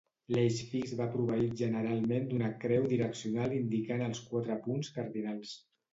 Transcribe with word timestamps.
L'eix 0.35 0.61
fix 0.69 0.93
va 1.01 1.05
proveït 1.15 1.51
generalment 1.59 2.25
d'una 2.31 2.49
creu 2.65 2.89
direccional 2.95 3.53
indicant 3.61 4.05
els 4.07 4.23
quatre 4.31 4.59
punts 4.65 4.95
cardinals. 4.97 5.55